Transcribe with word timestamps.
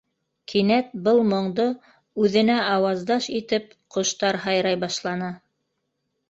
Кинәт 0.51 0.87
был 1.07 1.19
моңдо 1.33 1.65
үҙенә 2.23 2.55
ауаздаш 2.71 3.29
итеп, 3.41 3.69
ҡоштар 3.97 4.41
һайрай 4.47 4.81
башланы. 4.87 5.31